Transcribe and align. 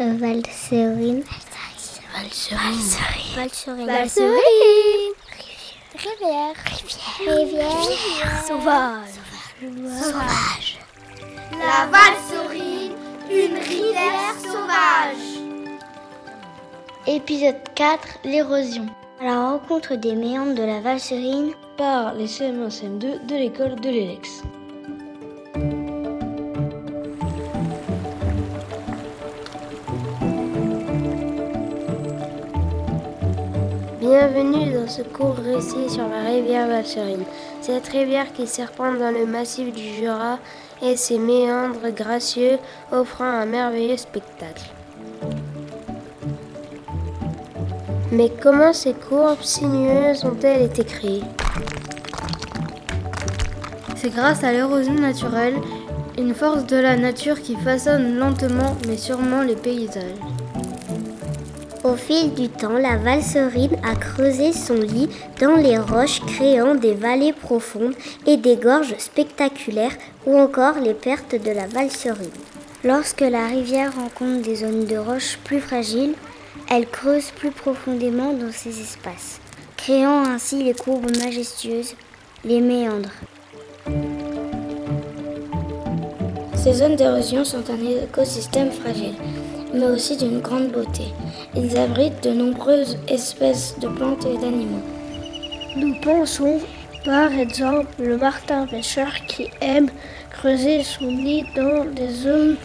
Valserine. 0.00 1.22
Valserine. 2.14 2.88
Valserine. 3.36 3.86
Valserine. 3.86 5.12
Rivière. 5.94 6.54
Rivière. 7.18 7.36
Rivière. 7.36 8.44
Sauvage. 8.46 9.10
Sauvage. 9.60 10.78
La 11.52 11.86
Valserine, 11.90 12.94
une 13.30 13.58
rivière 13.58 14.36
sauvage. 14.42 15.42
Épisode 17.06 17.62
4 17.74 18.20
L'érosion. 18.24 18.86
À 19.20 19.24
la 19.24 19.50
rencontre 19.50 19.96
des 19.96 20.14
méandres 20.14 20.54
de 20.54 20.62
la 20.62 20.80
Valserine 20.80 21.52
par 21.76 22.14
les 22.14 22.26
CM1 22.26 22.70
CM2 22.70 23.26
de 23.26 23.34
l'école 23.34 23.78
de 23.78 23.90
l'Elex. 23.90 24.44
Bienvenue 34.10 34.72
dans 34.72 34.88
ce 34.88 35.02
court 35.02 35.36
récit 35.36 35.88
sur 35.88 36.08
la 36.08 36.22
rivière 36.28 36.66
Valserine. 36.66 37.22
Cette 37.60 37.86
rivière 37.86 38.32
qui 38.32 38.48
serpente 38.48 38.98
dans 38.98 39.12
le 39.12 39.24
massif 39.24 39.72
du 39.72 39.84
Jura 39.84 40.40
et 40.82 40.96
ses 40.96 41.16
méandres 41.16 41.94
gracieux 41.94 42.58
offrant 42.90 43.22
un 43.22 43.46
merveilleux 43.46 43.96
spectacle. 43.96 44.64
Mais 48.10 48.32
comment 48.42 48.72
ces 48.72 48.94
courbes 48.94 49.42
sinueuses 49.42 50.24
ont-elles 50.24 50.62
été 50.62 50.82
créées? 50.82 51.22
C'est 53.94 54.12
grâce 54.12 54.42
à 54.42 54.50
l'érosion 54.50 54.94
naturelle, 54.94 55.54
une 56.18 56.34
force 56.34 56.66
de 56.66 56.78
la 56.78 56.96
nature 56.96 57.40
qui 57.40 57.54
façonne 57.54 58.16
lentement 58.16 58.76
mais 58.88 58.96
sûrement 58.96 59.42
les 59.42 59.54
paysages. 59.54 60.18
Au 61.82 61.96
fil 61.96 62.34
du 62.34 62.50
temps, 62.50 62.76
la 62.76 62.98
Valserine 62.98 63.76
a 63.82 63.96
creusé 63.96 64.52
son 64.52 64.74
lit 64.74 65.08
dans 65.40 65.56
les 65.56 65.78
roches, 65.78 66.20
créant 66.26 66.74
des 66.74 66.92
vallées 66.92 67.32
profondes 67.32 67.94
et 68.26 68.36
des 68.36 68.56
gorges 68.56 68.94
spectaculaires, 68.98 69.96
ou 70.26 70.38
encore 70.38 70.78
les 70.78 70.92
pertes 70.92 71.34
de 71.34 71.50
la 71.50 71.66
Valserine. 71.66 72.28
Lorsque 72.84 73.22
la 73.22 73.46
rivière 73.46 73.94
rencontre 73.94 74.42
des 74.42 74.56
zones 74.56 74.84
de 74.84 74.98
roches 74.98 75.38
plus 75.42 75.60
fragiles, 75.60 76.14
elle 76.68 76.86
creuse 76.86 77.30
plus 77.30 77.50
profondément 77.50 78.34
dans 78.34 78.52
ces 78.52 78.78
espaces, 78.78 79.40
créant 79.78 80.24
ainsi 80.26 80.62
les 80.62 80.74
courbes 80.74 81.16
majestueuses, 81.16 81.94
les 82.44 82.60
méandres. 82.60 83.08
Ces 86.62 86.74
zones 86.74 86.96
d'érosion 86.96 87.42
sont 87.42 87.64
un 87.70 88.04
écosystème 88.04 88.70
fragile, 88.70 89.14
mais 89.72 89.86
aussi 89.86 90.18
d'une 90.18 90.40
grande 90.40 90.68
beauté. 90.68 91.04
Ils 91.56 91.78
abritent 91.78 92.22
de 92.22 92.34
nombreuses 92.34 92.98
espèces 93.08 93.78
de 93.80 93.88
plantes 93.88 94.26
et 94.26 94.36
d'animaux. 94.36 94.82
Nous 95.76 95.94
pensons 96.02 96.60
par 97.02 97.32
exemple 97.32 97.86
le 97.98 98.18
martin 98.18 98.66
pêcheur 98.66 99.10
qui 99.26 99.48
aime 99.62 99.88
creuser 100.28 100.82
son 100.82 101.06
nid 101.06 101.46
dans 101.56 101.86
des 101.94 102.10
zones 102.10 102.56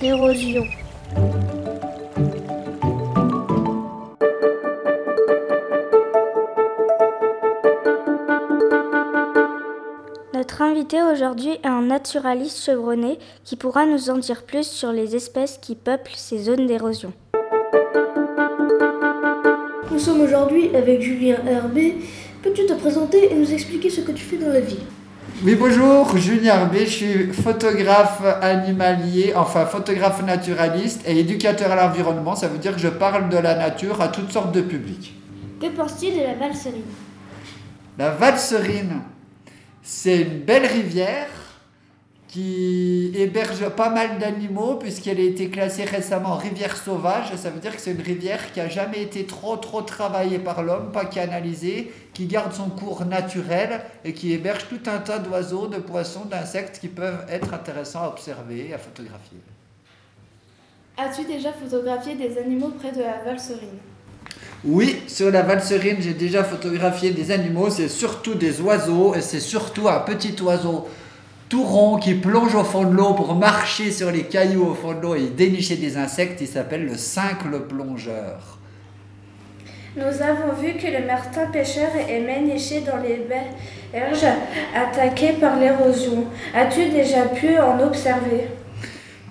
d'érosion. 0.00 0.64
Notre 10.62 10.74
invité 10.76 11.02
aujourd'hui 11.02 11.58
est 11.64 11.66
un 11.66 11.82
naturaliste 11.82 12.64
chevronné 12.64 13.18
qui 13.42 13.56
pourra 13.56 13.84
nous 13.84 14.10
en 14.10 14.18
dire 14.18 14.44
plus 14.44 14.64
sur 14.64 14.92
les 14.92 15.16
espèces 15.16 15.58
qui 15.60 15.74
peuplent 15.74 16.12
ces 16.14 16.38
zones 16.38 16.68
d'érosion. 16.68 17.12
Nous 19.90 19.98
sommes 19.98 20.20
aujourd'hui 20.20 20.70
avec 20.76 21.02
Julien 21.02 21.38
Herbé. 21.48 21.96
Peux-tu 22.44 22.64
te 22.66 22.74
présenter 22.74 23.32
et 23.32 23.34
nous 23.34 23.52
expliquer 23.52 23.90
ce 23.90 24.02
que 24.02 24.12
tu 24.12 24.22
fais 24.22 24.36
dans 24.36 24.52
la 24.52 24.60
vie? 24.60 24.78
Oui, 25.44 25.56
bonjour, 25.56 26.16
Julien 26.16 26.54
Herbé, 26.60 26.86
je 26.86 26.92
suis 26.92 27.32
photographe 27.32 28.22
animalier, 28.40 29.32
enfin 29.34 29.66
photographe 29.66 30.24
naturaliste 30.24 31.02
et 31.08 31.18
éducateur 31.18 31.72
à 31.72 31.88
l'environnement. 31.88 32.36
Ça 32.36 32.46
veut 32.46 32.58
dire 32.58 32.74
que 32.74 32.80
je 32.80 32.88
parle 32.88 33.28
de 33.30 33.36
la 33.36 33.56
nature 33.56 34.00
à 34.00 34.06
toutes 34.06 34.30
sortes 34.30 34.54
de 34.54 34.60
publics. 34.60 35.12
Que 35.60 35.66
penses-tu 35.70 36.12
de 36.12 36.20
la 36.20 36.34
Valserine? 36.34 36.82
La 37.98 38.10
Valserine, 38.10 39.00
c'est 39.82 40.22
une 40.22 40.40
belle 40.40 40.66
rivière 40.66 41.28
qui 42.28 43.12
héberge 43.14 43.68
pas 43.70 43.90
mal 43.90 44.18
d'animaux 44.18 44.76
puisqu'elle 44.76 45.18
a 45.18 45.22
été 45.22 45.50
classée 45.50 45.84
récemment 45.84 46.36
rivière 46.36 46.76
sauvage. 46.76 47.34
Ça 47.36 47.50
veut 47.50 47.60
dire 47.60 47.76
que 47.76 47.82
c'est 47.82 47.90
une 47.90 48.00
rivière 48.00 48.52
qui 48.52 48.60
a 48.60 48.68
jamais 48.68 49.02
été 49.02 49.26
trop 49.26 49.56
trop 49.56 49.82
travaillée 49.82 50.38
par 50.38 50.62
l'homme, 50.62 50.92
pas 50.92 51.04
canalisée, 51.04 51.92
qui 52.14 52.26
garde 52.26 52.54
son 52.54 52.70
cours 52.70 53.04
naturel 53.04 53.82
et 54.04 54.14
qui 54.14 54.32
héberge 54.32 54.66
tout 54.68 54.80
un 54.88 54.98
tas 54.98 55.18
d'oiseaux, 55.18 55.66
de 55.66 55.76
poissons, 55.76 56.24
d'insectes 56.24 56.78
qui 56.80 56.88
peuvent 56.88 57.26
être 57.28 57.52
intéressants 57.52 58.04
à 58.04 58.08
observer 58.08 58.68
et 58.70 58.74
à 58.74 58.78
photographier. 58.78 59.38
As-tu 60.96 61.24
déjà 61.24 61.52
photographié 61.52 62.14
des 62.14 62.38
animaux 62.38 62.70
près 62.70 62.92
de 62.92 63.02
la 63.02 63.22
Valserine? 63.24 63.91
Oui, 64.64 65.02
sur 65.08 65.30
la 65.30 65.42
Valserine, 65.42 65.96
j'ai 66.00 66.14
déjà 66.14 66.44
photographié 66.44 67.10
des 67.10 67.30
animaux, 67.30 67.68
c'est 67.70 67.88
surtout 67.88 68.34
des 68.34 68.60
oiseaux, 68.60 69.14
et 69.14 69.20
c'est 69.20 69.40
surtout 69.40 69.88
un 69.88 70.00
petit 70.00 70.40
oiseau 70.40 70.88
tout 71.48 71.64
rond 71.64 71.98
qui 71.98 72.14
plonge 72.14 72.54
au 72.54 72.64
fond 72.64 72.84
de 72.84 72.96
l'eau 72.96 73.12
pour 73.12 73.34
marcher 73.34 73.90
sur 73.90 74.10
les 74.10 74.22
cailloux 74.22 74.70
au 74.70 74.74
fond 74.74 74.94
de 74.94 75.00
l'eau 75.02 75.14
et 75.14 75.26
dénicher 75.26 75.76
des 75.76 75.98
insectes, 75.98 76.40
il 76.40 76.46
s'appelle 76.46 76.86
le 76.86 76.96
cincle 76.96 77.60
plongeur. 77.68 78.58
Nous 79.94 80.04
avons 80.04 80.54
vu 80.58 80.72
que 80.78 80.86
le 80.86 81.06
martin 81.06 81.44
pêcheur 81.52 81.90
aimait 82.08 82.40
nicher 82.40 82.80
dans 82.80 82.96
les 82.96 83.26
berges 83.92 84.24
attaquées 84.74 85.32
par 85.32 85.58
l'érosion. 85.58 86.24
As-tu 86.54 86.88
déjà 86.88 87.26
pu 87.26 87.58
en 87.58 87.78
observer? 87.80 88.48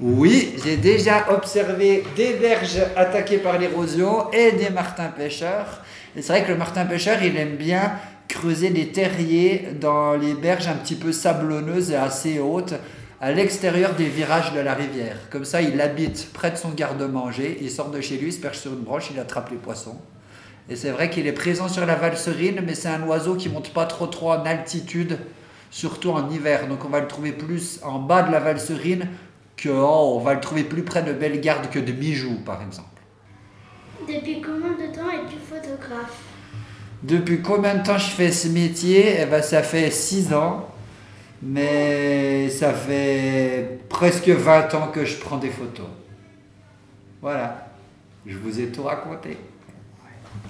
Oui, 0.00 0.54
j'ai 0.64 0.78
déjà 0.78 1.26
observé 1.30 2.02
des 2.16 2.32
berges 2.34 2.80
attaquées 2.96 3.36
par 3.36 3.58
l'érosion 3.58 4.30
et 4.32 4.52
des 4.52 4.70
martins 4.70 5.08
pêcheurs. 5.08 5.82
Et 6.16 6.22
c'est 6.22 6.32
vrai 6.32 6.42
que 6.42 6.52
le 6.52 6.56
martin 6.56 6.86
pêcheur, 6.86 7.22
il 7.22 7.36
aime 7.36 7.56
bien 7.56 7.92
creuser 8.26 8.70
des 8.70 8.88
terriers 8.88 9.68
dans 9.78 10.14
les 10.14 10.34
berges 10.34 10.68
un 10.68 10.74
petit 10.74 10.94
peu 10.94 11.12
sablonneuses 11.12 11.90
et 11.90 11.96
assez 11.96 12.38
hautes 12.38 12.74
à 13.20 13.32
l'extérieur 13.32 13.94
des 13.94 14.06
virages 14.06 14.54
de 14.54 14.60
la 14.60 14.72
rivière. 14.72 15.16
Comme 15.28 15.44
ça, 15.44 15.60
il 15.60 15.78
habite 15.82 16.32
près 16.32 16.50
de 16.50 16.56
son 16.56 16.70
garde-manger, 16.70 17.58
il 17.60 17.70
sort 17.70 17.90
de 17.90 18.00
chez 18.00 18.16
lui, 18.16 18.28
il 18.28 18.32
se 18.32 18.40
perche 18.40 18.60
sur 18.60 18.72
une 18.72 18.78
branche, 18.80 19.10
il 19.12 19.20
attrape 19.20 19.50
les 19.50 19.58
poissons. 19.58 19.98
Et 20.70 20.76
c'est 20.76 20.90
vrai 20.90 21.10
qu'il 21.10 21.26
est 21.26 21.32
présent 21.32 21.68
sur 21.68 21.84
la 21.84 21.96
Valserine, 21.96 22.62
mais 22.66 22.74
c'est 22.74 22.88
un 22.88 23.02
oiseau 23.02 23.34
qui 23.34 23.50
monte 23.50 23.74
pas 23.74 23.84
trop 23.84 24.06
trop 24.06 24.32
en 24.32 24.46
altitude, 24.46 25.18
surtout 25.70 26.10
en 26.10 26.30
hiver. 26.30 26.68
Donc 26.68 26.86
on 26.86 26.88
va 26.88 27.00
le 27.00 27.08
trouver 27.08 27.32
plus 27.32 27.80
en 27.82 27.98
bas 27.98 28.22
de 28.22 28.32
la 28.32 28.40
Valserine 28.40 29.06
qu'on 29.62 30.18
va 30.20 30.34
le 30.34 30.40
trouver 30.40 30.64
plus 30.64 30.82
près 30.82 31.02
de 31.02 31.12
Bellegarde 31.12 31.70
que 31.70 31.78
de 31.78 31.92
Bijou, 31.92 32.36
par 32.44 32.62
exemple. 32.62 32.88
Depuis 34.06 34.40
combien 34.40 34.70
de 34.70 34.94
temps 34.94 35.10
es-tu 35.10 35.36
photographe? 35.38 36.22
Depuis 37.02 37.40
combien 37.42 37.76
de 37.76 37.82
temps 37.82 37.98
je 37.98 38.10
fais 38.10 38.32
ce 38.32 38.48
métier? 38.48 39.20
Eh 39.20 39.26
ben, 39.26 39.42
Ça 39.42 39.62
fait 39.62 39.90
6 39.90 40.32
ans, 40.32 40.68
mais 41.42 42.48
ça 42.50 42.72
fait 42.72 43.80
presque 43.88 44.28
20 44.28 44.74
ans 44.74 44.88
que 44.88 45.04
je 45.04 45.18
prends 45.18 45.38
des 45.38 45.50
photos. 45.50 45.86
Voilà, 47.22 47.68
je 48.26 48.36
vous 48.36 48.60
ai 48.60 48.68
tout 48.68 48.84
raconté. 48.84 49.36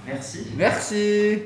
Merci. 0.07 0.47
Merci. 0.57 1.39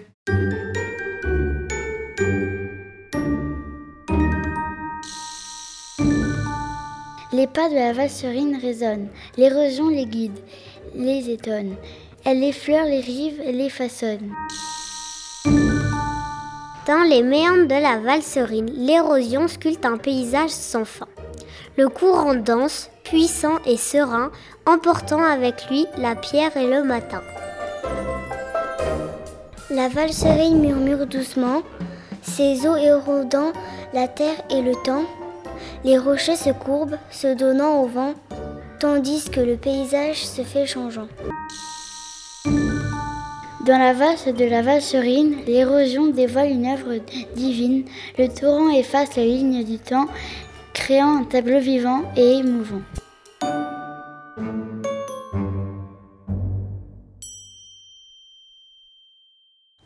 Les 7.35 7.47
pas 7.47 7.67
de 7.67 7.75
la 7.75 7.91
Valserine 7.91 8.57
résonnent, 8.61 9.09
l'érosion 9.35 9.89
les 9.89 10.05
guide, 10.05 10.39
les 10.95 11.29
étonne. 11.29 11.75
Elle 12.23 12.41
effleure 12.41 12.85
les 12.85 13.01
rives 13.01 13.41
les 13.45 13.69
façonne. 13.69 14.31
Dans 16.87 17.03
les 17.09 17.23
méandres 17.23 17.67
de 17.67 17.81
la 17.81 17.97
Valserine, 17.97 18.71
l'érosion 18.77 19.49
sculpte 19.49 19.85
un 19.85 19.97
paysage 19.97 20.51
sans 20.51 20.85
fin. 20.85 21.09
Le 21.75 21.89
courant 21.89 22.35
dense, 22.35 22.89
puissant 23.03 23.57
et 23.65 23.75
serein, 23.75 24.31
emportant 24.65 25.21
avec 25.21 25.69
lui 25.69 25.87
la 25.97 26.15
pierre 26.15 26.55
et 26.55 26.67
le 26.67 26.85
matin. 26.85 27.21
La 29.69 29.89
Valserine 29.89 30.61
murmure 30.61 31.05
doucement, 31.05 31.63
ses 32.21 32.65
eaux 32.65 32.77
érodant 32.77 33.51
la 33.93 34.07
terre 34.07 34.41
et 34.49 34.61
le 34.61 34.71
temps 34.85 35.03
les 35.83 35.97
rochers 35.97 36.35
se 36.35 36.51
courbent, 36.51 36.97
se 37.11 37.33
donnant 37.33 37.81
au 37.81 37.87
vent, 37.87 38.13
tandis 38.79 39.29
que 39.29 39.39
le 39.39 39.57
paysage 39.57 40.25
se 40.25 40.41
fait 40.41 40.65
changeant. 40.65 41.07
Dans 43.65 43.79
la 43.79 43.93
vase 43.93 44.27
de 44.27 44.45
la 44.45 44.61
Valserine, 44.61 45.37
l'érosion 45.47 46.07
dévoile 46.07 46.51
une 46.51 46.67
œuvre 46.67 46.99
divine. 47.35 47.85
Le 48.19 48.27
torrent 48.27 48.69
efface 48.69 49.15
la 49.15 49.23
ligne 49.23 49.63
du 49.63 49.79
temps, 49.79 50.05
créant 50.73 51.21
un 51.21 51.23
tableau 51.23 51.59
vivant 51.59 52.03
et 52.15 52.37
émouvant. 52.37 52.83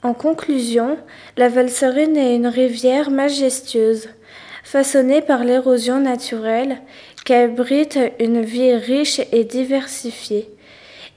En 0.03 0.13
conclusion, 0.13 0.97
la 1.37 1.49
Valserine 1.49 2.17
est 2.17 2.35
une 2.35 2.47
rivière 2.47 3.11
majestueuse 3.11 4.09
façonnée 4.63 5.21
par 5.21 5.43
l'érosion 5.43 5.99
naturelle, 5.99 6.77
qui 7.25 7.33
abrite 7.33 7.99
une 8.19 8.41
vie 8.41 8.73
riche 8.75 9.21
et 9.31 9.43
diversifiée 9.43 10.49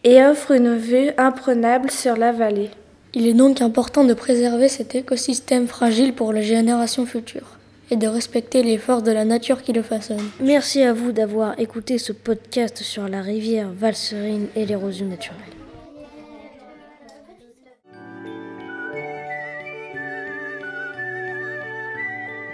et 0.05 0.23
offre 0.25 0.53
une 0.53 0.77
vue 0.77 1.11
imprenable 1.17 1.91
sur 1.91 2.17
la 2.17 2.33
vallée. 2.33 2.71
Il 3.15 3.27
est 3.27 3.35
donc 3.35 3.61
important 3.61 4.05
de 4.05 4.15
préserver 4.15 4.69
cet 4.69 4.95
écosystème 4.95 5.69
fragile 5.69 6.15
pour 6.15 6.33
les 6.33 6.43
générations 6.43 7.07
futures 7.07 7.59
et 7.91 7.97
de 7.97 8.09
respecter 8.09 8.63
les 8.63 8.79
forces 8.79 9.03
de 9.03 9.13
la 9.13 9.27
nature 9.27 9.63
qui 9.63 9.73
le 9.73 9.83
façonnent. 9.83 10.31
Merci 10.41 10.83
à 10.83 10.95
vous 10.95 11.13
d'avoir 11.13 11.59
écouté 11.61 11.99
ce 11.99 12.13
podcast 12.13 12.79
sur 12.79 13.07
la 13.09 13.21
rivière 13.21 13.69
Valserine 13.71 14.47
et 14.57 14.65
l'érosion 14.65 15.07
naturelle. 15.07 15.62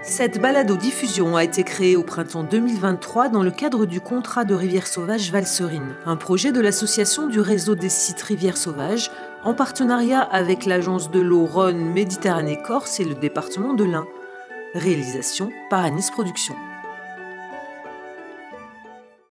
Cette 0.08 0.40
balado-diffusion 0.40 1.36
a 1.36 1.44
été 1.44 1.62
créée 1.62 1.94
au 1.94 2.02
printemps 2.02 2.42
2023 2.42 3.28
dans 3.28 3.42
le 3.42 3.50
cadre 3.50 3.84
du 3.84 4.00
contrat 4.00 4.44
de 4.44 4.54
Rivière 4.54 4.86
Sauvage 4.86 5.30
Valserine, 5.30 5.94
un 6.06 6.16
projet 6.16 6.50
de 6.50 6.60
l'association 6.60 7.26
du 7.26 7.40
réseau 7.40 7.74
des 7.74 7.90
sites 7.90 8.22
Rivière 8.22 8.56
Sauvage 8.56 9.10
en 9.44 9.52
partenariat 9.52 10.22
avec 10.22 10.64
l'agence 10.64 11.10
de 11.10 11.20
l'eau 11.20 11.44
Rhône 11.44 11.92
Méditerranée 11.92 12.58
Corse 12.60 12.98
et 13.00 13.04
le 13.04 13.14
département 13.14 13.74
de 13.74 13.84
l'Ain. 13.84 14.06
Réalisation 14.74 15.50
par 15.68 15.84
Anis 15.84 16.10
Productions. 16.10 16.56